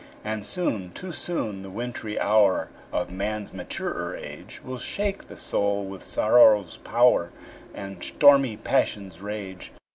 [0.23, 5.85] And soon, too soon, the wintry hour Of man's maturer age Will shake the soul
[5.85, 7.29] with sorrow's power,
[7.75, 9.71] And stormy passion's rage.